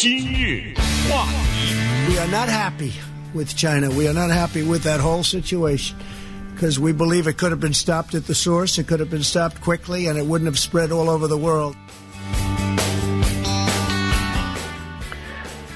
[0.00, 0.73] 今日
[1.09, 1.75] 话题。
[2.07, 2.93] We are not happy
[3.33, 3.89] with China.
[3.89, 5.97] We are not happy with that whole situation
[6.55, 8.81] because we believe it could have been stopped at the source.
[8.81, 11.75] It could have been stopped quickly and it wouldn't have spread all over the world.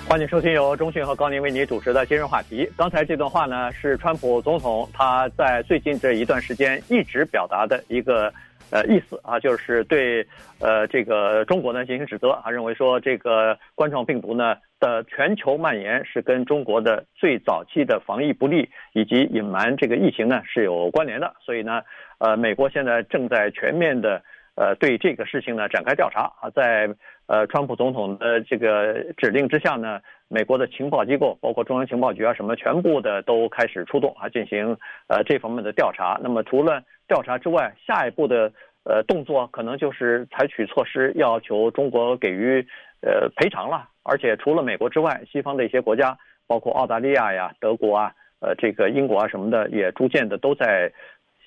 [0.07, 2.67] 欢迎收听由中讯和高宁为你主持的今日话题。
[2.77, 8.33] 刚才这段话呢，是川普总统他在最近这一段时间一直表达的一个。
[8.71, 10.25] 呃，意思啊，就是对
[10.59, 21.81] 呃这个中国呢进行指责啊，认为说这个冠状病毒呢的全球蔓延是跟中国的最早期的防疫不力以及隐瞒这个疫情呢是有关联的，所以呢，
[22.17, 24.21] 呃，美国现在正在全面的
[24.55, 26.89] 呃对这个事情呢展开调查啊，在
[27.27, 34.75] 呃川普总统的这个指令之下呢，美国的情报机构包括中央情报局啊什么全部的都开始出动啊进行
[35.07, 36.19] 呃这方面的调查。
[36.23, 38.51] 那么除了调查之外，下一步的
[38.83, 42.65] 呃动作可能就是采取措施，要求中国给予
[43.01, 43.87] 呃赔偿了。
[44.01, 50.91] 而且除了美国之外，西方的一些国家，包括澳大利亚呀、德国啊、呃这个英国啊什么的，也逐渐的都在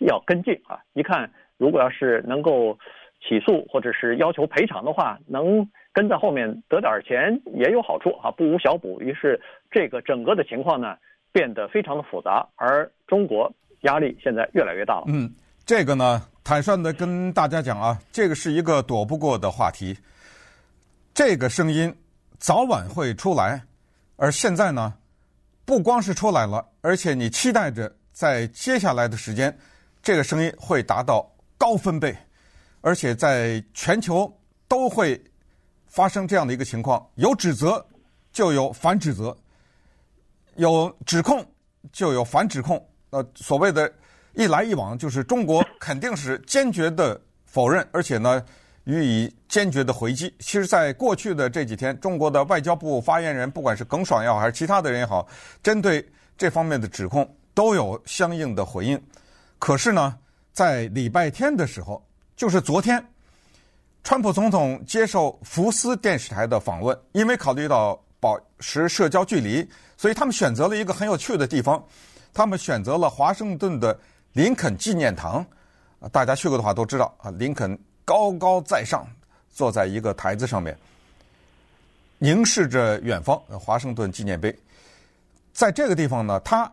[0.00, 0.78] 要跟进啊。
[0.92, 2.78] 一看，如果要是能够
[3.20, 9.00] 起诉或者是要求赔偿的话，能跟在后面得点钱也有好处啊，不无小补。
[9.00, 10.96] 于是这个整个的情况呢，
[11.32, 15.04] 变得非常的复杂，而中国压力现在越来越大了。
[15.08, 15.30] 嗯。
[15.66, 19.94] 这个呢，坦率的跟大家讲啊，这个是一个躲不过的话题。
[21.12, 21.94] 这个声音
[22.38, 23.60] 早晚会出来，
[24.16, 24.94] 而现在呢，
[25.66, 29.54] 不光是出来了，而且你期待着在接下来的时间，
[30.00, 32.16] 这个声音会达到高分贝，
[32.80, 34.32] 而且在全球
[34.66, 35.22] 都会
[35.86, 37.84] 发生这样的一个情况：有指责
[38.32, 39.36] 就有反指责，
[40.56, 41.44] 有指控
[41.92, 42.84] 就有反指控。
[43.10, 43.92] 呃，所谓的。
[44.34, 48.40] 一来一往，就是中国肯定是坚决的否认，而且呢，
[48.84, 50.32] 予以坚决的回击。
[50.38, 55.26] 其实，在过去的这几天，中国的外交部发言人，不管是耿爽也好，还是其他的人也好，
[55.60, 56.06] 针对
[56.36, 59.02] 这方面的指控都有相应的回应。
[59.58, 60.16] 可是呢，
[60.52, 62.06] 在礼拜天的时候，
[62.38, 63.04] 就是昨天，
[64.04, 71.84] 川普总统接受福斯电视台的访问，因为考虑到保持社交距离，所以他们选择了一个很有趣的地方，
[72.32, 73.98] 他们选择了华盛顿的。
[74.34, 75.44] 林肯纪念堂，
[76.12, 77.30] 大家去过的话都知道啊。
[77.32, 79.04] 林肯高高在上，
[79.50, 80.78] 坐在一个台子上面，
[82.18, 83.36] 凝视着远方。
[83.58, 84.56] 华盛顿纪念碑，
[85.52, 86.72] 在这个地方呢，他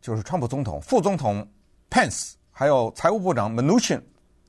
[0.00, 1.46] 就是川普总统、副总统
[1.90, 4.00] Pence，还有财务部长 Mnuchin，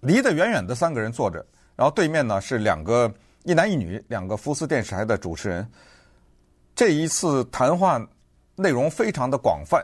[0.01, 1.43] 离得远远的三个人坐着。
[1.75, 3.11] 然后对面呢是两个
[3.43, 5.67] 一男一女，两个福斯电视台的主持人。
[6.75, 7.99] 这一次谈话
[8.55, 9.83] 内容非常的广泛。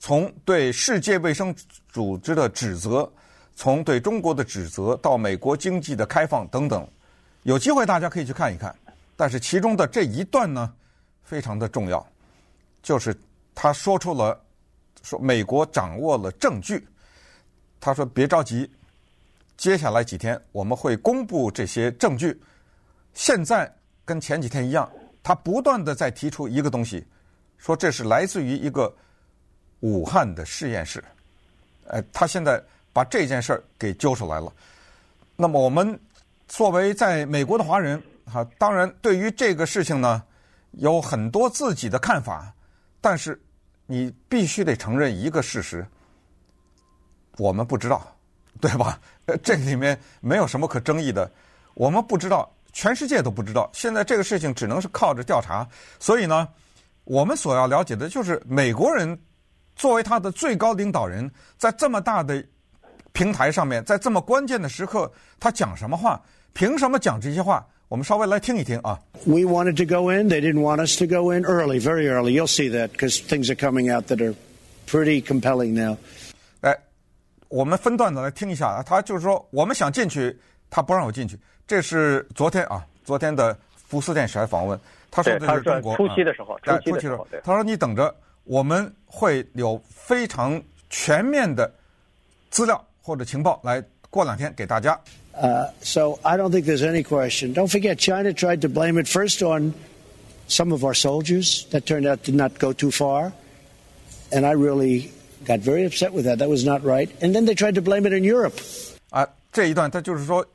[0.00, 1.52] 从对世界卫生
[1.88, 3.10] 组织的指责，
[3.56, 6.88] 从对中国的指责到美国经济的开放等等，
[7.42, 8.72] 有机会大家可以去看一看。
[9.16, 10.72] 但是其中的这一段呢，
[11.24, 12.06] 非常的重要，
[12.80, 13.12] 就是
[13.56, 14.40] 他说出了
[15.02, 16.86] 说美国掌握了证据。
[17.80, 18.70] 他说别着急，
[19.58, 22.40] 接下来几天我们会公布这些证据。
[23.12, 23.70] 现在
[24.06, 24.90] 跟前几天一样，
[25.22, 27.06] 他不断的在提出一个东西，
[27.58, 28.90] 说这是来自于一个。
[29.80, 31.04] 武汉的实验室，
[31.86, 32.60] 呃，他现在
[32.92, 34.52] 把这件事儿给揪出来了。
[35.36, 35.96] 那么，我们
[36.48, 40.20] 作为在美国的华人，哈，当然对于这个事情呢，
[40.72, 42.52] 有很多自己的看法。
[43.00, 43.40] 但是，
[43.86, 45.86] 你必须得承认一个事实：
[47.36, 48.04] 我们不知道，
[48.60, 49.00] 对吧？
[49.42, 51.30] 这里面没有什么可争议的。
[51.74, 53.70] 我们不知道，全世界都不知道。
[53.72, 55.66] 现在这个事情只能是靠着调查。
[55.98, 56.48] 所以呢，
[57.04, 59.18] 我们所要了解的就是美国人。
[59.76, 62.44] 作为他的最高领导人，在这么大的
[63.12, 66.20] 平台上面，在这么关键的时刻，他讲什么话？
[66.52, 67.64] 凭什么讲这些话？
[67.86, 68.98] 我们稍微来听一听啊。
[69.24, 72.32] We wanted to go in, they didn't want us to go in early, very early.
[72.32, 74.34] You'll see that because things are coming out that are
[74.88, 75.96] pretty compelling now.
[77.48, 78.82] 哎，我们分段的来听一下啊。
[78.82, 80.36] 他就是说，我们想进去，
[80.70, 81.38] 他不让我进去。
[81.66, 84.78] 这是昨天啊，昨天的福斯电视台访问，
[85.10, 88.14] 他说的是中国初期的时候，初期的时候，他说你等着。
[88.44, 90.58] 我们会有非常
[90.88, 91.70] 全面的
[92.48, 94.98] 资料或者情报来过两天给大家。
[95.34, 97.52] Uh, so I don't think there's any question.
[97.52, 99.74] Don't forget, China tried to blame it first on
[100.48, 101.66] some of our soldiers.
[101.72, 103.32] That turned out to not go too far.
[104.32, 105.10] And I really
[105.46, 106.38] got very upset with that.
[106.38, 107.08] That was not right.
[107.20, 108.54] And then they tried to blame it in Europe.
[109.10, 110.46] 啊，这一段他就是说，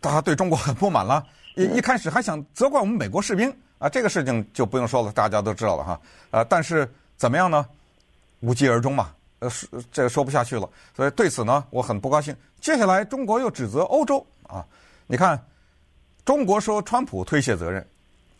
[0.00, 1.26] 他对中国很不满了。
[1.56, 6.00] 一一开始还想责怪我们美国士兵啊，这个事情就不用说了，大家都知道了哈。
[6.30, 6.88] 啊，但是。
[7.18, 7.64] 怎么样呢？
[8.40, 9.48] 无疾而终嘛，呃，
[9.92, 10.68] 这个说不下去了。
[10.96, 12.34] 所以对此呢，我很不高兴。
[12.60, 14.66] 接下来，中国又指责欧洲啊，
[15.06, 15.40] 你看，
[16.24, 17.86] 中国说川普推卸责任，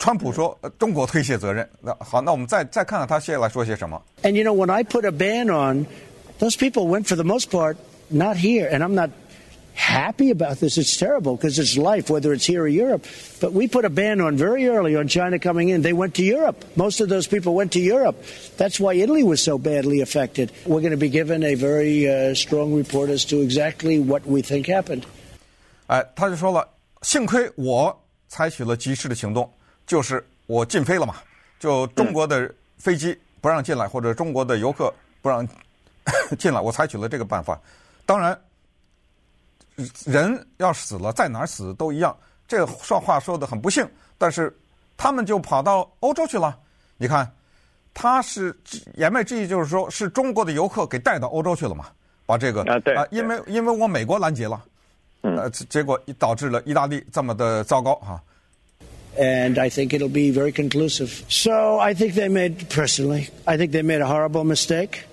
[0.01, 1.67] 川普说中国推卸责任。
[1.81, 4.01] 那好，那我们再再看看他接下来说些什么。
[4.23, 5.85] And you know, when I put a ban on,
[6.39, 7.77] those people went for the most part
[8.09, 9.09] not here, and I'm not
[9.73, 10.77] happy about this.
[10.77, 13.05] It's terrible because it's life, whether it's here or Europe.
[13.39, 15.81] But we put a ban on very early on China coming in.
[15.81, 16.63] They went to Europe.
[16.75, 18.15] Most of those people went to Europe.
[18.57, 20.51] That's why Italy was so badly affected.
[20.65, 24.41] We're going to be given a very uh, strong report as to exactly what we
[24.41, 25.03] think happened.
[25.87, 26.67] 哎，他就说了，
[27.01, 29.49] 幸亏我采取了及时的行动，
[29.92, 31.16] 就是我禁飞了嘛，
[31.58, 34.90] 就中国的飞机不让进来，或者中国的游客
[35.20, 35.46] 不让
[36.38, 37.60] 进来，我采取了这个办法。
[38.06, 38.34] 当然。
[40.04, 42.16] 人要死了，在哪儿死都一样。
[42.46, 43.86] 这个说话说的很不幸，
[44.16, 44.54] 但是
[44.96, 46.58] 他们就跑到欧洲去了。
[46.96, 47.30] 你看，
[47.92, 48.56] 他是
[48.94, 51.86] 言外之意就是说，是中国的游客给带到欧洲去了嘛？
[52.24, 54.62] 把这个啊，对啊，因为因为我美国拦截了，
[55.22, 58.22] 呃，结果导致了意大利这么的糟糕哈。
[59.17, 61.25] And I think it'll be very conclusive.
[61.27, 65.05] So I think they made, personally, I think they made a horrible mistake.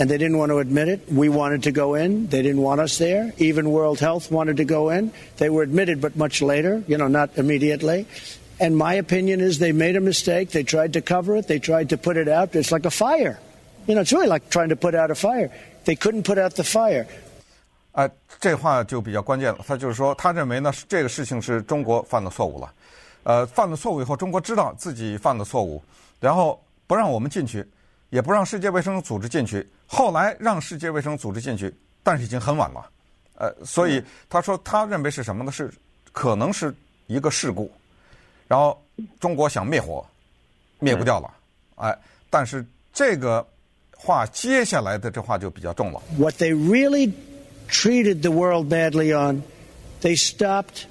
[0.00, 1.00] and they didn't want to admit it.
[1.12, 2.26] We wanted to go in.
[2.28, 3.34] They didn't want us there.
[3.36, 5.12] Even World Health wanted to go in.
[5.36, 8.06] They were admitted, but much later, you know, not immediately.
[8.58, 10.52] And my opinion is they made a mistake.
[10.52, 11.48] They tried to cover it.
[11.48, 12.56] They tried to put it out.
[12.56, 13.38] It's like a fire.
[13.86, 15.50] You know, it's really like trying to put out a fire.
[15.84, 17.06] They couldn't put out the fire.
[17.92, 19.58] 啊、呃，这话就比较关键了。
[19.66, 22.72] 他就是说，他认为呢，这个事情是中国犯了错误了。
[23.25, 25.83] 呃，犯了错误以后，中国知道自己犯了错误，
[26.21, 27.67] 然后不让我们进去。
[28.11, 32.89] 也不让世界卫生组织进去，后来让世界卫生组织进去，但是已经很晚了，
[33.33, 35.51] 呃，所以他说他认为是什么呢？
[35.51, 35.73] 是
[36.13, 36.73] 可能是
[37.07, 37.69] 一个事故，
[38.47, 38.79] 然后
[39.19, 40.05] 中国想灭火，
[40.79, 41.29] 灭不掉了，
[41.75, 41.97] 哎，
[42.29, 43.45] 但是这个
[43.97, 46.01] 话接下来的这话就比较重了。
[46.17, 47.11] What they really
[47.67, 49.41] treated the world badly on,
[49.99, 50.85] they stopped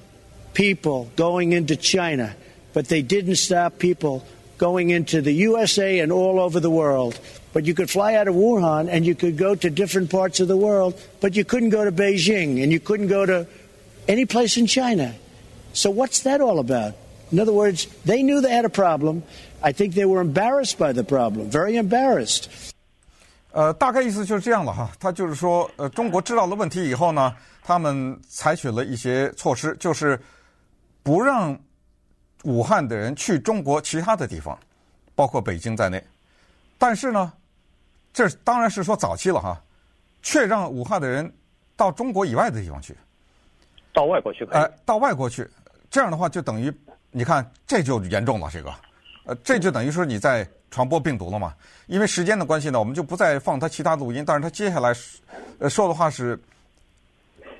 [0.53, 2.35] people going into China,
[2.73, 4.23] but they didn't stop people.
[4.59, 7.17] going into the USA and all over the world.
[7.53, 10.47] But you could fly out of Wuhan and you could go to different parts of
[10.47, 13.47] the world, but you couldn't go to Beijing and you couldn't go to
[14.07, 15.15] any place in China.
[15.73, 16.93] So what's that all about?
[17.31, 19.23] In other words, they knew they had a problem.
[19.63, 22.49] I think they were embarrassed by the problem, very embarrassed.
[23.51, 24.91] 呃，大概意思就是这样了哈。
[24.99, 27.33] 他就是说，呃，中国知道了问题以后呢，
[27.63, 30.19] 他们采取了一些措施，就是
[31.04, 31.56] 不让
[32.42, 34.58] 武汉的人去中国其他的地方，
[35.14, 36.02] 包括北京在内，
[36.78, 37.32] 但是呢，
[38.12, 39.62] 这当然是说早期了哈，
[40.22, 41.32] 却让武汉的人
[41.76, 42.96] 到中国以外的地方去，
[43.92, 45.48] 到外国去，哎、呃，到外国去，
[45.90, 46.72] 这样的话就等于，
[47.10, 48.74] 你看这就严重了，这个，
[49.26, 51.54] 呃，这就等于说你在传播病毒了嘛。
[51.86, 54.94] 因为时间的关系呢，我们就不再放他其他录音，但是他接下来，
[55.58, 56.38] 呃，说的话是，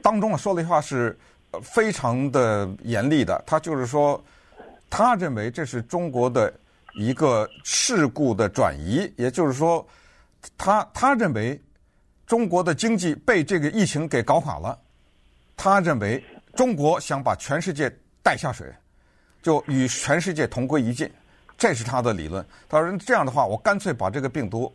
[0.02, 1.19] 当中啊说的话是
[1.61, 4.23] 非常的严厉的，他就是说。
[4.91, 6.53] 他认为这是中国的
[6.97, 9.85] 一个事故的转移，也就是说，
[10.56, 11.61] 他他认为
[12.29, 14.79] 中国的经济被这个疫情给搞垮了。
[15.56, 16.23] 他认为
[16.55, 17.93] 中国想把全世界
[18.23, 18.73] 带下水，
[19.43, 21.11] 就与全世界同归于尽，
[21.59, 22.47] 这是他的理论。
[22.69, 24.73] 他说这样的话，我干脆把这个病毒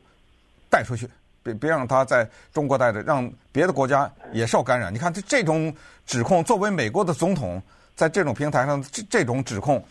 [0.70, 1.10] 带出去，
[1.44, 4.94] 别别让他在中国待着，让别的国家也受感染。
[4.94, 5.74] 你看这这种
[6.06, 7.62] 指控，作为美国的总统，
[7.95, 9.83] 在这种平台上这这种指控。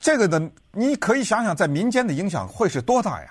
[0.00, 0.40] 这个的，
[0.72, 3.30] 你可以想想，在民间的影响会是多大呀？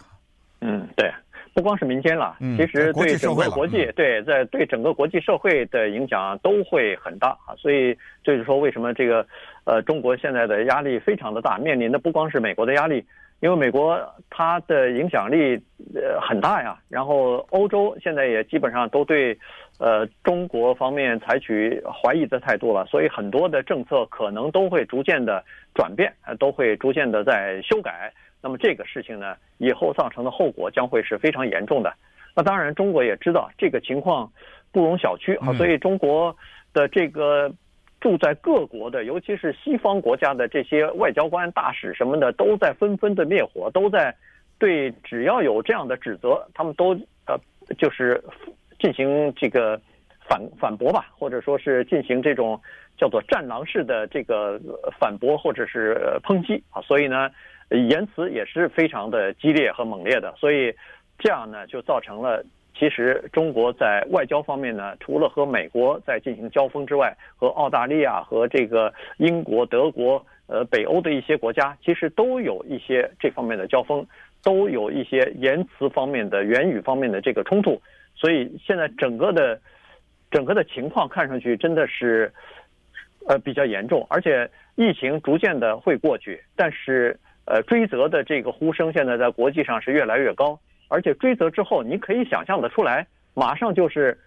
[0.62, 1.12] 嗯，对，
[1.54, 7.52] 不光是民间了，其实对整个国际，对在对整个国际社会的影响都会很大啊。
[7.58, 7.94] 所以
[8.24, 9.28] 这就是说，为什么这个
[9.66, 13.06] 呃，中国现在的压力非常的大，面临的不光是美国的压力，
[13.42, 15.62] 因为美国它的影响力
[15.94, 16.80] 呃很大呀。
[16.88, 19.38] 然后欧洲现在也基本上都对
[19.78, 25.44] 呃中国方面采取怀疑的态度了，所以很多的政策可能都会逐渐的。
[25.74, 31.94] 转变都会逐渐的在修改，那么这个事情呢，以后造成的后果将会是非常严重的。
[32.36, 34.30] 那当然，中国也知道这个情况
[34.74, 36.36] 不容小觑啊，所以中国
[36.74, 37.50] 的这个
[38.02, 44.14] 住在各国的，尤其是西方国家的这些外交官、大使什么的，都在纷纷的灭火，都在
[44.60, 46.94] 对只要有这样的指责，他们都
[47.28, 47.40] 呃
[47.78, 48.22] 就是
[48.78, 49.80] 进行这个
[50.28, 52.60] 反 反驳吧，或者说是进行这种。
[52.98, 54.62] 叫做战狼式的这个
[55.00, 57.32] 反驳或者是抨击啊，所以呢，
[57.70, 60.72] 言辞也是非常的激烈和猛烈的，所以
[61.18, 62.46] 这样呢就造成了，
[62.82, 74.04] 其实中国在外交方面呢，除了和美国在进行交锋之外，和澳大利亚和这个英国、德国、呃北欧的一些国家，其实都有一些这方面的交锋，
[74.42, 77.80] 都有一些言辞方面的、言语方面的这个冲突，
[78.16, 79.62] 所以现在整个的
[80.32, 82.34] 整个的情况看上去真的是。
[83.28, 90.60] 呃，比较严重，而且疫情逐渐的会过去，但是呃，追责的这个呼声现在在国际上是越来越高，
[90.92, 94.20] 而且追责之后，你可以想象得出来，马上就是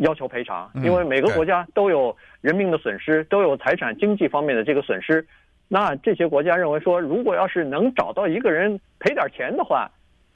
[0.00, 5.26] 要求赔偿，因为每个国家都有人命的损失，都有财产经济方面的这个损失。
[5.66, 9.90] 那这些国家认为说，如果要是能找到一个人赔点钱的话，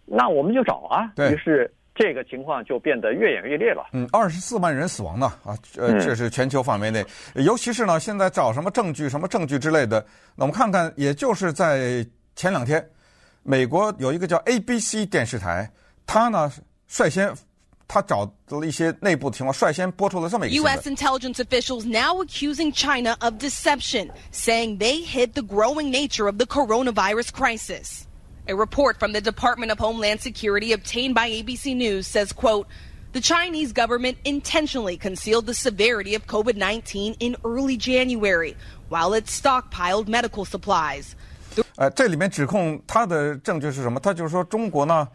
[0.06, 1.12] 那我们就找啊。
[1.30, 3.84] 于是这个情况就变得越演越烈了。
[3.92, 10.04] 嗯，二十四万人死亡呢啊，呃，这是全球范围内，尤其是呢，现在找什么证据、什么证据之类的。
[10.34, 12.04] 那我们看看，也就是在
[12.36, 12.82] 前两天，
[13.43, 15.71] 美国有一个叫 ABC 电视台，
[16.05, 16.51] 他呢
[16.87, 17.33] 率先。
[17.91, 20.87] 他找到了一些内部情况，率先播出了这么一个 U.S.
[20.87, 26.45] intelligence officials now accusing China of deception, saying they hid the growing nature of the
[26.45, 28.05] coronavirus crisis.
[28.45, 32.67] A report from the Department of Homeland Security obtained by ABC News says, quote,
[33.13, 38.55] the Chinese government intentionally concealed the severity of COVID-19 in early January,
[38.89, 41.15] while it stockpiled medical supplies.
[41.76, 43.98] 呃，这里面指控他的证据是什么？
[44.00, 45.08] 他就是说，中国呢，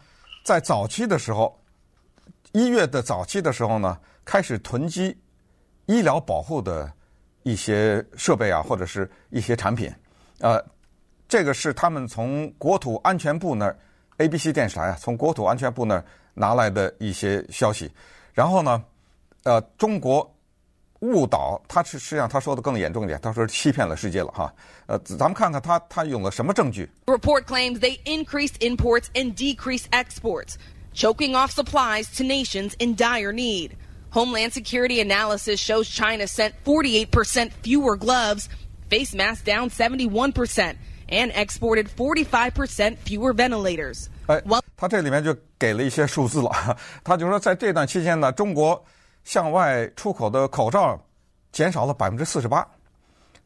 [0.44, 1.56] 在早期的时候。
[2.52, 5.16] 一月的早期的时候呢，开始囤积
[5.86, 6.92] 医疗保护的
[7.44, 9.94] 一些设备啊，或者是一些产品，
[10.40, 10.60] 呃，
[11.28, 13.78] 这个是他们从国土安全部那儿
[14.18, 16.04] ，ABC 电视台啊，从国土安全部那儿
[16.34, 17.88] 拿来的一些消息。
[18.34, 18.84] 然后呢，
[19.44, 20.28] 呃，中国
[21.00, 24.54] 误导，他是实际上他说的更严重一点，他说欺骗了世界了哈。
[24.88, 26.90] 呃，咱们看看他他用了什么证据。
[27.06, 30.56] Report claims they increased imports and decreased exports.
[30.94, 33.76] choking off supplies to nations in dire need.
[34.12, 38.50] Homeland Security analysis shows China sent 48% fewer gloves,
[38.90, 40.76] face masks down 71%,
[41.10, 44.08] and exported 45% fewer ventilators.
[44.28, 44.42] 哎，
[44.76, 46.78] 他这里面就给了一些数字了。
[47.04, 48.84] 他就说，在这段期间呢，中国
[49.24, 51.00] 向外出口的口罩
[51.52, 52.68] 减少了百分之四十八。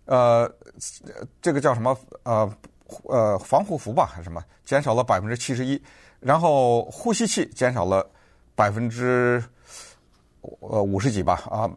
[0.06, 0.52] 呃，
[1.42, 1.98] 这个叫什么？
[2.24, 2.58] 呃
[3.06, 4.44] 呃，防护服吧，还是什么？
[4.66, 5.82] 减少了百分之七十一。
[6.20, 8.10] 然后呼吸器减少了
[8.56, 9.44] 百分之
[10.60, 11.70] 呃五十几吧啊，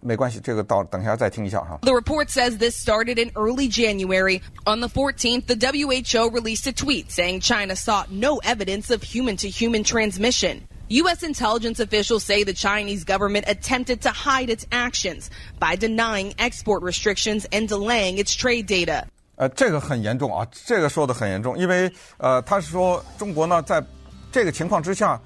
[0.00, 1.78] 没关系，这个到等一下再听一下哈。
[1.82, 4.40] The report says this started in early January.
[4.64, 9.84] On the 14th, the WHO released a tweet saying China saw no evidence of human-to-human
[9.84, 10.62] transmission.
[10.89, 11.23] U.S.
[11.23, 15.29] intelligence officials say the Chinese government attempted to hide its actions
[15.59, 19.03] by denying export restrictions and delaying its trade data.
[19.37, 23.83] 呃，这个很严重啊，这个说的很严重，因为呃，他是说中国呢，在
[24.31, 25.19] 这个情况之下，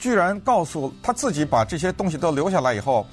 [0.00, 3.06] 居然告诉他自己把这些东西都留下来以后，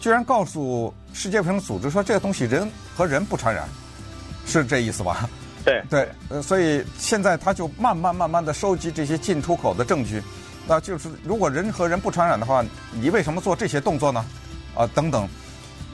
[0.00, 3.68] 居然告诉世界卫生组织说这个东西人和人不传染，
[4.46, 5.28] 是这意思吧？
[5.64, 10.22] 对对，呃，所以现在他就慢慢慢慢的收集这些进出口的证据，
[10.67, 14.25] 那就是如果人和人不传染的话，你为什么做这些动作呢？
[14.75, 15.27] 啊，等等，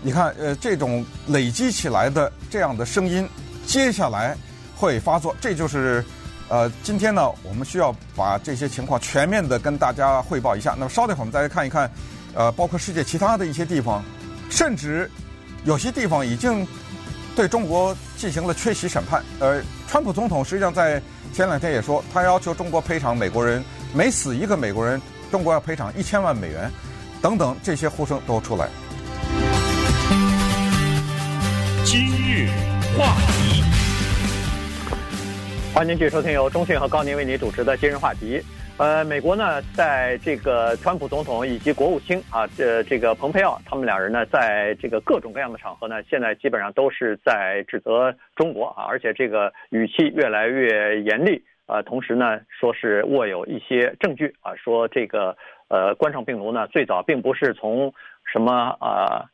[0.02, 3.28] 你看，呃，这种累积起来的这样的声音。
[3.66, 4.36] 接下来
[4.76, 6.04] 会发作，这就是，
[6.48, 10.76] 呃，今天呢，我们需要把这些情况全面的跟大家汇报一下。
[10.78, 11.92] 那么稍等会儿我们再来看一看，
[12.34, 14.04] 呃，包括世界其他的一些地方，
[14.50, 15.10] 甚至
[15.66, 16.66] 有些地方已经
[17.36, 19.24] 对中国进行了缺席审判。
[19.40, 21.02] 呃，川普总统实际上在
[21.34, 26.70] 前两天也说，他要求中国赔偿美国人每死一个美国人，中国要赔偿一千万美元，
[27.24, 28.68] 等等这些呼声都出来。
[31.84, 32.50] 今日
[32.96, 33.64] 话题。
[35.74, 38.40] 欢迎继续收听由中讯和高宁为您主持的今日话题。
[38.78, 51.82] 呃，美国呢，在这个川普总统以及国务卿啊，这这个蓬佩奥他们两人呢，在这个各种各样的场合呢，现在基本上都是在指责中国啊，而且这个语气越来越严厉呃。
[51.84, 55.38] 同时呢，说是握有一些证据啊，说这个
[55.70, 57.94] 呃冠状病毒呢，最早并不是从
[58.26, 59.26] 什么啊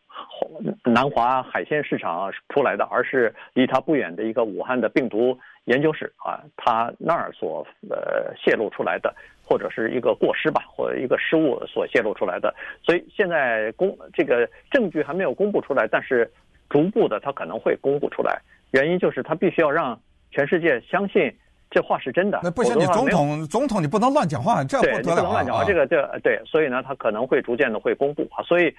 [0.84, 5.38] 南华海鲜市场出来的，而是离它不远的一个武汉的病毒。
[5.66, 9.12] 研究室啊，他那儿所呃泄露出来的，
[9.44, 16.32] 或者是一个过失吧，或一个失误所泄露出来的，所以现在公这个证据还没有公布出来，但是
[16.70, 18.40] 逐步的他可能会公布出来。
[18.74, 20.00] 原因就是他必须要让
[20.30, 21.36] 全世界相信
[21.70, 22.40] 这话是真的。
[22.44, 25.02] 那不行，你总统总统你不能乱讲话，这不得了啊！
[25.02, 28.44] 对，你不能乱讲话，这个这对，所以呢，他可能会逐渐的会公布啊。
[28.44, 28.74] 所以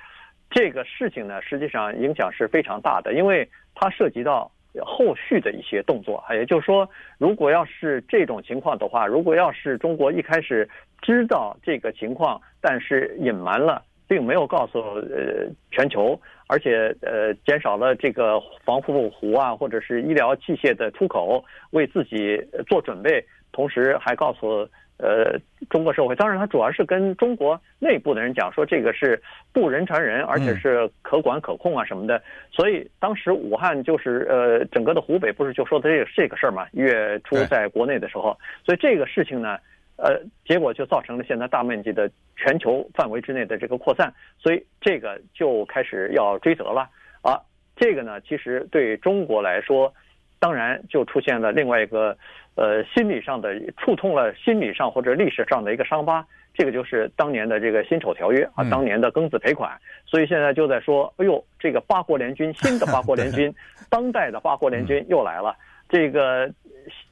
[0.50, 4.50] 这个事情呢，实际上影响是非常大的，因为它涉及到。
[4.84, 10.68] 后续的一些动作，也就是说，如果要是这种情况的话，如果要是中国一开始
[11.00, 24.68] 知道这个情况，但是隐瞒了并没有告诉呃全球，而且呃减少了这个防护服啊或者是医疗器械的出口，为自己做准备，同时还告诉。
[24.98, 29.22] 呃，中国社会当然，它主要是跟中国内部的人讲说，这个是
[29.52, 32.22] 不人传人，而且是可管可控啊什么的。
[32.50, 36.66] 所以当时武汉就是呃，整个的湖北不是就说的这个这个事儿嘛？
[36.72, 38.34] 一月初在国内的时候，
[38.64, 39.58] 所以这个事情呢，
[39.96, 46.88] 呃，结果就造成了现在大面积的全球范围之内的这个扩散，所以这个就开始要追责了
[47.22, 47.40] 啊。
[47.76, 49.92] 这个呢，其实对中国来说，
[50.38, 52.16] 当然就出现了另外一个。
[52.56, 59.78] 呃，心理上的触痛了心理上或者历史上的一个伤疤，这个就是当年的这个辛丑条约啊，当年的庚子赔款。
[60.06, 63.54] 所以现在就在说，哎呦，这个八国联军，新的八国联军，
[63.90, 65.54] 当代的八国联军又来了。
[65.86, 66.50] 这个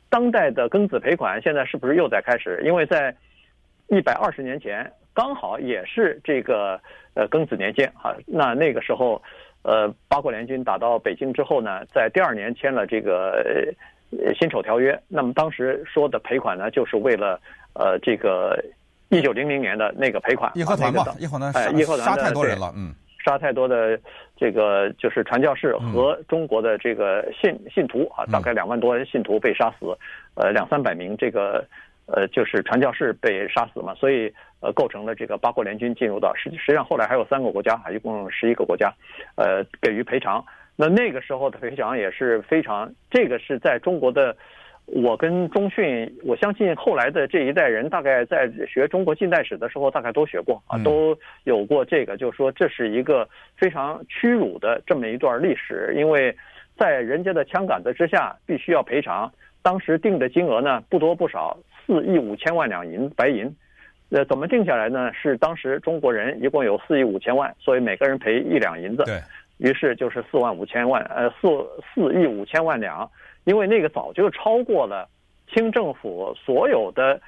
[0.08, 2.60] 当代的庚子赔款现在是不是又在开始？
[2.64, 3.14] 因为在
[3.88, 6.80] 一百二十年前，刚好也是这个
[7.14, 9.22] 呃庚子年间啊，那那个时候，
[9.62, 13.72] 呃，八国联军打到北京之后呢，在第二年签了这个。
[14.38, 17.40] 辛丑条约，那么当时说的赔款呢，就是为了
[17.72, 18.56] 呃这个
[19.08, 20.52] 一九零零年的那个赔款。
[20.54, 23.98] 义和团嘛，义和团哎，义和团杀太多人了，嗯，杀太多的
[24.36, 29.86] 这个就是传教士和中国的这个信信徒啊，大概两万多信徒被杀死，
[30.34, 31.64] 呃两三百名这个
[32.06, 38.92] 呃就是传教士被杀死嘛，所以呃构成了这个八国联军进入到实际实际上后来还有三个国家啊，一共十一个国家，
[39.36, 40.44] 呃给予赔偿。
[40.76, 44.36] 那那个时候的赔偿也是非常，这个是在中国的，
[44.86, 53.26] 我跟中训，我相信后来的这一代人，大概在学中国近代史的时候，大概都学过啊，都有过这个，就是说这是一个
[53.56, 56.36] 非常屈辱的这么一段历史，因为
[56.76, 59.32] 在人家的枪杆子之下，必须要赔偿。
[59.62, 63.50] 当时定的金额呢，不多不少，四亿五千万两银白银。
[64.10, 65.10] 呃，怎么定下来呢？
[65.14, 69.02] 是当时中国人一共有四亿五千万，所以每个人赔一两银子。
[69.04, 69.14] 对。
[69.58, 71.48] 于是就是四万五千万，呃，四
[71.94, 73.08] 四亿五千万两，
[73.44, 75.08] 因为那个早就超过了
[75.48, 77.20] 清政府所有的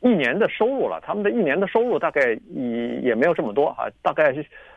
[0.00, 1.00] 一年的收入了。
[1.04, 4.34] 他们的一年的收入大概也也没有这么多啊，大概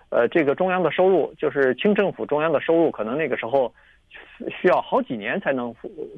[0.09, 3.71] 呃，这个中央的收入就是清政府中央的收入，可能那个时候
[4.49, 5.73] 需要好几年才能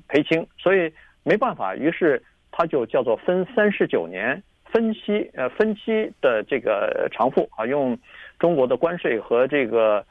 [0.08, 0.92] 赔清，所以
[1.24, 1.75] 没办法。
[1.75, 7.98] 于是他就叫做分三十九年分期，呃，分期的这个偿付啊，用
[8.39, 10.06] 中国的关税和这个。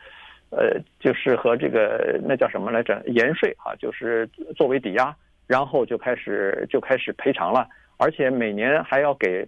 [0.50, 3.00] 呃，就是和这个那叫什么来着？
[3.06, 5.14] 盐税啊，就是作为抵押，
[5.46, 9.46] 然后就开始就开始赔偿了，而且每年还要给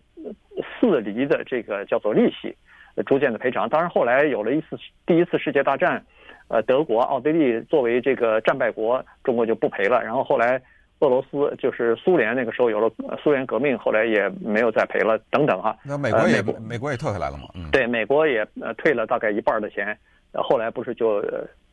[0.79, 2.57] 四厘的这个叫做利息，
[3.05, 3.69] 逐渐的赔偿。
[3.69, 6.05] 当然后来有了一次第一次世界大战，
[6.47, 10.01] 呃，德国、奥地利作为这个战败国，中国就不赔了。
[10.05, 10.63] 然后后来
[11.01, 12.89] 俄罗斯就是苏联那个时候有了
[13.25, 15.77] 苏联革命，后来也没有再赔了，等等哈。
[15.85, 17.49] 那美国也美国也退回来了嘛？
[17.57, 19.99] 嗯，对，美国也呃退了大概一半的钱。
[20.35, 21.25] 后来不是就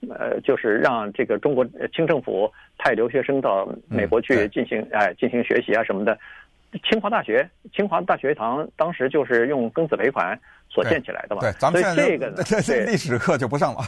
[0.09, 6.17] 呃，就是让这个中国清政府派留学生到美国去进行哎进行学习啊什么的。
[6.83, 11.41] 清华大学，清华大学堂当时就是用庚子赔款所建起来的嘛。
[11.41, 13.79] 对，咱们所以这个呢，这历史课就不上了。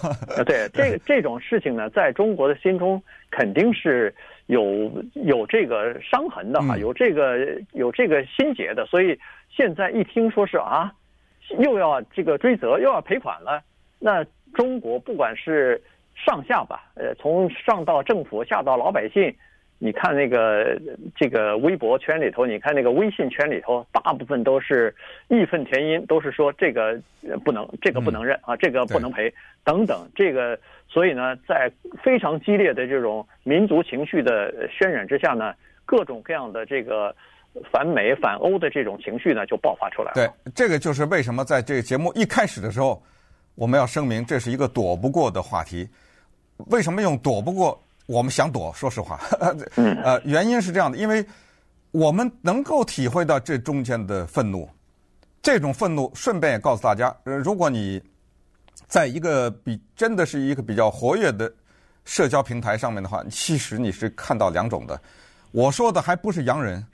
[0.43, 4.13] 对， 这这种事情呢，在中国的心中肯定是
[4.47, 7.37] 有有这个伤痕的哈，有这个
[7.73, 8.85] 有这个心结的。
[8.87, 9.17] 所以
[9.49, 10.91] 现在一听说是啊，
[11.59, 13.61] 又要这个追责，又要赔款了，
[13.99, 14.25] 那。
[14.53, 15.81] 中国不管是
[16.13, 19.33] 上下吧，呃，从上到政府，下到老百姓，
[19.79, 20.79] 你看那个
[21.15, 24.93] 这个微博圈里头，你看那个微信圈里头，大部分都是
[25.29, 26.99] 义愤填膺，都是说这个
[27.43, 29.33] 不能，这个不能认啊，这个不能赔
[29.63, 30.07] 等等。
[30.15, 31.71] 这个，所以呢，在
[32.03, 35.53] 非常激烈的这种民族情绪的渲染之下呢，
[35.85, 37.15] 各种各样的这个
[37.71, 40.13] 反美反欧的这种情绪呢，就爆发出来了。
[40.15, 43.01] 对，这个就是为什么在这个节目一开始的时候。
[43.55, 45.87] 我们要声明，这是一个躲不过的话题。
[46.67, 47.81] 为什么用躲不过？
[48.07, 49.21] 我们想躲，说实话，
[50.03, 51.25] 呃，原因是这样的，因为
[51.91, 54.67] 我们能够体会到这中间的愤怒。
[55.41, 58.01] 这种愤怒，顺便也告诉大家，呃如果你
[58.87, 61.51] 在一个比真的是一个比较活跃的
[62.03, 64.99] 社交平台上面的话，其实你是看到两种的。
[65.51, 66.85] 我说的还不是洋人，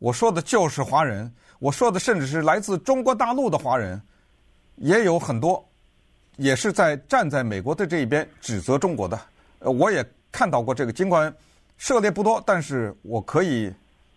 [0.00, 4.00] 我说的就是华人，我说的甚至是来自中国大陆的华人，
[4.76, 5.64] 也有很多。
[6.36, 9.18] 也是在站在美国的这一边指责中国的，
[9.60, 11.32] 呃，我也看到过这个，尽管
[11.78, 13.72] 涉猎不多，但是我可以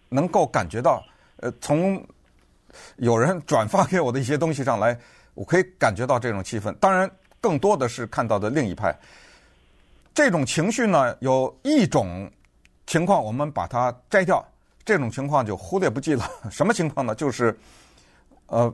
[0.09, 1.03] 能够感觉到，
[1.37, 2.03] 呃，从
[2.95, 4.97] 有人转发给我的一些东西上来，
[5.35, 6.73] 我可以感觉到这种气氛。
[6.79, 8.95] 当然，更多的是看到的另一派，
[10.13, 12.31] 这种情绪呢，有一种
[12.87, 14.43] 情况我们把它摘掉，
[14.83, 16.27] 这种情况就忽略不计了。
[16.49, 17.13] 什么情况呢？
[17.13, 17.55] 就是，
[18.47, 18.73] 呃，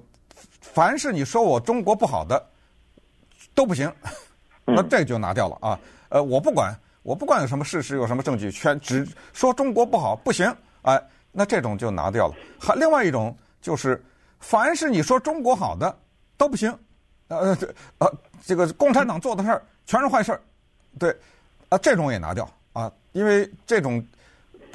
[0.62, 2.41] 凡是你说我中国不好的。
[3.56, 3.92] 都不行，
[4.66, 5.80] 那这就拿掉了啊。
[6.10, 12.36] 呃，我不管，我不管有什么事实，有什么证据，全只说中国不好，不行，哎，那这种就拿掉了。
[12.60, 14.02] 还另外一种就是，
[14.39, 15.96] 凡是你说中国好的
[16.38, 16.78] 都不行，
[17.30, 17.58] 呃
[17.98, 18.13] 呃，
[18.46, 20.42] 这个共产党做的事儿全是坏事儿，
[21.00, 21.16] 对，
[21.70, 24.06] 啊，这种也拿掉啊，因为这种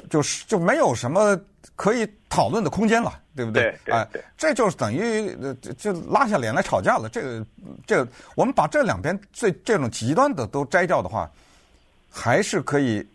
[0.09, 1.39] 就是就没有什么
[1.75, 3.63] 可以讨论的空间了，对不对？
[3.63, 5.35] 对对对哎，这就是等于
[5.77, 7.09] 就拉下脸来吵架了。
[7.09, 7.45] 这个
[7.85, 11.29] 这个，我们把这两边最这种极端的都摘掉的话，
[12.09, 13.05] 还是可以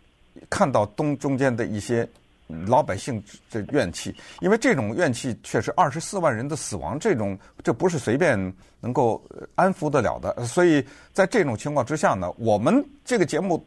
[0.49, 2.07] 看到东中间的一些
[2.47, 8.37] 老百姓的怨气，因为这种怨气确实二十四万人的死亡，这种这不是随便
[8.79, 9.23] 能够
[9.55, 10.45] 安抚得了的。
[10.45, 13.65] 所以在这种情况之下呢，我们这个节目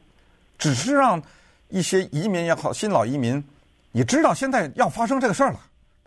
[0.58, 1.20] 只是让
[1.68, 3.42] 一些移民也好，新老移民，
[3.92, 5.60] 你知道现在要发生这个事儿了。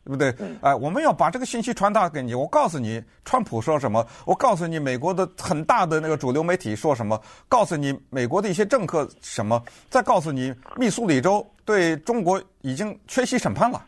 [0.03, 0.33] 对不对？
[0.61, 2.33] 哎，我们要把这个信息传达给你。
[2.33, 4.03] 我告诉你，川普说什么？
[4.25, 7.21] 我告诉你，美国的很大的那个主流媒体说什么？
[7.47, 9.63] 告诉你，美国的一些政客什么？
[9.91, 13.79] 再告诉你，密苏里州对中国已经缺席审判了，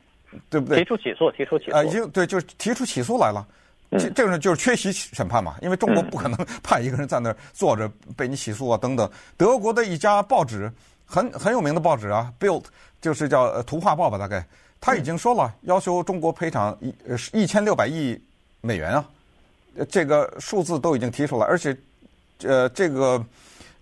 [0.52, 0.84] 对不对？
[0.84, 1.78] 提出起诉，提出起诉。
[1.78, 3.48] 啊，已经对，就是提出起诉来了。
[3.98, 9.10] 这这个人就是缺席审判嘛，因为中国不可能派一个人在那儿坐着被你起诉啊，等等。
[9.36, 10.72] 德国的一家报纸，
[11.06, 12.64] 很很有名的报纸啊，Build
[13.02, 14.46] 就是叫图画报吧，大概。
[14.82, 18.22] 他已经说了，要求中国赔偿一呃一千六百亿
[18.60, 19.06] 美元啊，
[19.90, 21.74] 这个数字都已经提出来，而且，
[22.42, 23.26] 呃，这个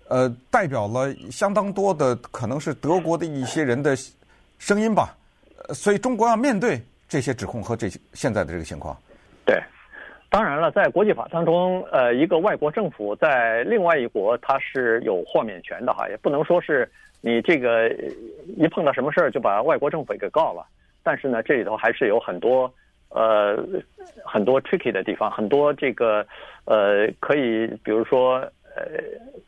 [0.08, 3.98] 呃代表了相当多的可能是德国的一些人的
[4.60, 5.18] 声音吧，
[5.74, 6.80] 所以中国要面对
[7.10, 8.96] 这些指控和这些现在的这个情况。
[10.32, 16.90] 当然了，在国际法当中，呃，一个外国政府在另外一国，它是有豁免权的哈，也不能说是
[17.20, 17.94] 你这个
[18.56, 20.66] 一碰到什么事儿就把外国政府给告了。
[21.04, 22.74] 但是呢，这里头还是有很多
[23.10, 23.62] 呃
[24.24, 26.26] 很多 tricky 的地方，很多这个
[26.64, 28.36] 呃可以，比如说
[28.74, 28.86] 呃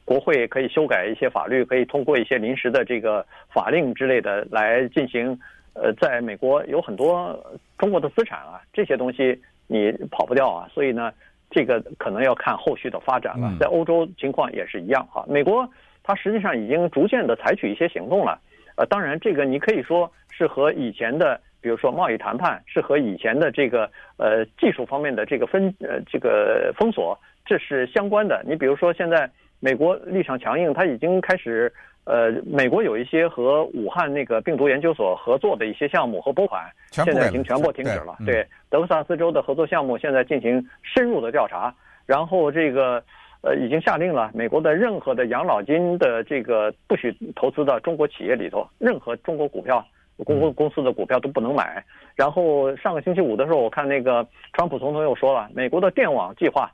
[0.04, 5.39] 国会可以修改一些法律，可以通过一些临时的这个法令之类的来进行。
[5.76, 7.36] 呃，在美国有很多
[7.80, 11.12] 中国的资产啊，这些东西你跑不掉啊，所以呢，
[11.49, 13.56] 这个可能要看后续的发展了。
[13.60, 15.69] 在欧洲情况也是一样哈，美国
[16.04, 18.39] 它实际上已经逐渐的采取一些行动了。
[18.76, 20.12] 呃，当然这个你可以说。
[20.36, 28.43] 是和以前的，比如说贸易谈判，是和以前的这个呃技术方面的这个分呃这个封锁，这是相关的。
[28.43, 31.71] 你比如说现在美国立场强硬，它已经开始
[32.06, 38.16] 呃，美国有一些和武汉那个病毒研究所合作的一些项目和拨款，现在已经全部停止了。
[38.26, 41.74] 对，对，德克萨斯州的合作项目现在进行深入的调查，
[42.06, 43.04] 然后这个
[43.42, 49.86] 呃已经下令了，美国的任何的养老金的这个不许投资到中国企业里头，任何中国股票。
[50.26, 51.84] 公公公司的股票都不能买。
[52.16, 56.72] 然后上个星期五的时候，我看那个川普总统又说了，美国的电网计划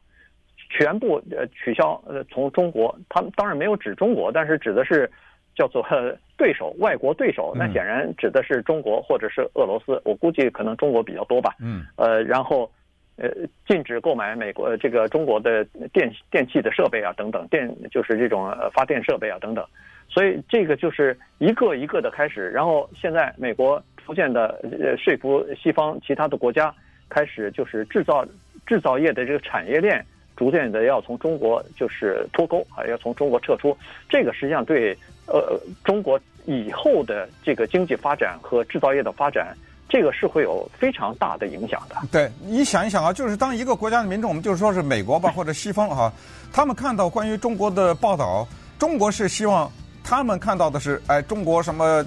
[0.69, 2.01] 全部呃取消。
[2.07, 5.09] 呃，从中国，他们当然没有指中国，但是指的是
[5.55, 5.85] 叫做
[6.37, 7.53] 对手，外国对手。
[7.55, 10.01] 那显然指的是中国或者是俄罗斯。
[10.05, 11.55] 我估计可能中国比较多吧。
[11.59, 11.85] 嗯。
[11.97, 12.71] 呃，然后
[13.17, 13.29] 呃，
[13.67, 19.65] 禁止购买美国这个中国的电电器的设备啊，等等，电就是这种呃发电设备啊，等等。
[20.07, 26.73] 所以这个就是一个一个的开始，然后现在美国逐渐的呃说服西方其他的国家，
[27.09, 28.25] 开始就是制造
[28.65, 30.03] 制造业的这个产业链
[30.39, 33.77] 逐渐的要从中国就是脱钩啊，要从中国撤出。
[34.07, 34.97] 这个实际上对
[35.27, 39.53] 呃中国以后的这个经济发展和制造业的发展，
[39.89, 41.97] 这个是会有非常大的影响的。
[42.09, 46.11] 对，你想一想啊，就是当一个国家的民众，我们就是说是美国吧或者西方哈，
[46.53, 48.47] 他们看到关于中国的报道，
[48.79, 49.69] 中国是希望。
[50.01, 52.03] 他们看到的是，哎，中国什么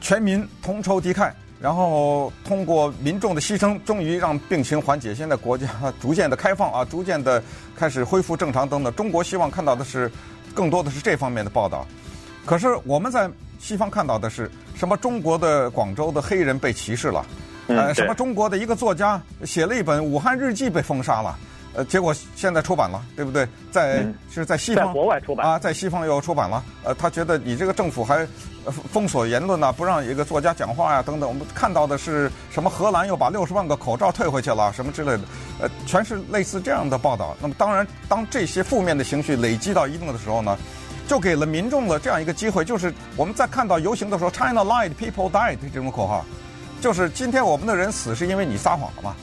[0.00, 5.14] 全民同仇敌忾，然后通过民众的牺牲，终于让病情缓解。
[5.14, 5.68] 现在国家
[6.00, 7.42] 逐渐的开放啊，逐渐的
[7.76, 8.92] 开始恢复正常等等。
[8.94, 10.10] 中国希望看到的是
[10.54, 11.86] 更多的是这方面的报道。
[12.46, 14.96] 可是我们在西方看到的是什么？
[14.96, 17.26] 中国的广州的黑人被歧视了，
[17.66, 21.38] 呃，什么中国的一个作家写了一本《武汉日记》被封杀了。
[21.72, 23.46] 呃，结果现在出版了，对不对？
[23.70, 26.62] 在是在西方，在国外出版啊，在西方又出版了。
[26.82, 28.26] 呃，他觉得你这个政府还
[28.92, 31.28] 封锁言论呢，不让一个作家讲话呀，等等。
[31.28, 32.68] 我们看到的是什么？
[32.68, 35.20] 荷兰又把六十万个口罩退回去了，什么之类的。
[35.60, 37.36] 呃，全是类似这样的报道。
[37.40, 40.58] 那么，当然，当这些负面的情绪累积到一定的时候呢，
[41.06, 46.24] 就给了民众了这样一个机会，就是我们在看到游行的时候，China lied, people died 这种口号，
[46.80, 49.14] 就是今天我们的人死是因为你撒谎了嘛。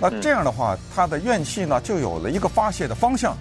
[0.00, 3.36] 那这样的话，他的怨气呢就有了一个发泄的方向，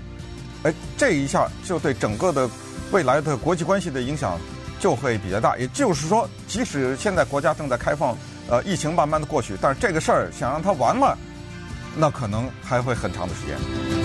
[0.64, 2.50] 哎，这一下就对整个的
[2.92, 4.40] 未来的国际关系的影响
[4.80, 5.58] 就会比较大。
[5.58, 8.18] 也就是说，即使现在国家正在开放，
[8.50, 11.18] 呃，疫情慢慢的过去，但是这个事儿想让它完了，
[11.96, 14.05] 那可能还会很长的时间。